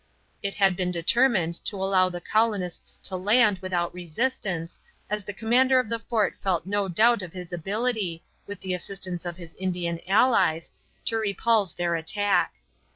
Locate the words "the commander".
5.23-5.79